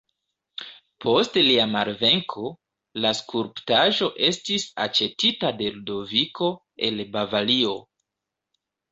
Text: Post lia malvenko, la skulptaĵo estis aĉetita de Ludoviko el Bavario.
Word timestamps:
Post 1.03 1.35
lia 1.47 1.65
malvenko, 1.73 2.45
la 3.05 3.11
skulptaĵo 3.19 4.07
estis 4.27 4.65
aĉetita 4.85 5.51
de 5.59 5.67
Ludoviko 5.75 6.49
el 6.89 7.03
Bavario. 7.17 7.75